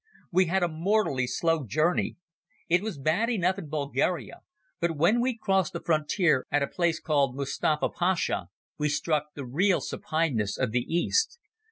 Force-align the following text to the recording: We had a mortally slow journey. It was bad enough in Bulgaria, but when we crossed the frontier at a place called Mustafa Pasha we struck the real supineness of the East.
We 0.31 0.47
had 0.47 0.63
a 0.63 0.67
mortally 0.67 1.27
slow 1.27 1.63
journey. 1.63 2.17
It 2.67 2.81
was 2.81 2.97
bad 2.97 3.29
enough 3.29 3.59
in 3.59 3.69
Bulgaria, 3.69 4.39
but 4.79 4.97
when 4.97 5.21
we 5.21 5.37
crossed 5.37 5.73
the 5.73 5.79
frontier 5.79 6.47
at 6.51 6.63
a 6.63 6.67
place 6.67 6.99
called 6.99 7.35
Mustafa 7.35 7.87
Pasha 7.89 8.47
we 8.79 8.89
struck 8.89 9.25
the 9.35 9.45
real 9.45 9.79
supineness 9.79 10.57
of 10.57 10.71
the 10.71 10.81
East. 10.91 11.37